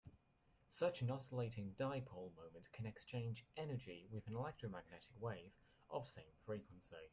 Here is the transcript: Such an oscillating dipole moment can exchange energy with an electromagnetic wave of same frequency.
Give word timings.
Such 0.71 1.03
an 1.03 1.11
oscillating 1.11 1.75
dipole 1.77 2.33
moment 2.33 2.71
can 2.73 2.87
exchange 2.87 3.45
energy 3.55 4.07
with 4.09 4.25
an 4.25 4.33
electromagnetic 4.35 5.11
wave 5.19 5.53
of 5.91 6.07
same 6.07 6.31
frequency. 6.43 7.05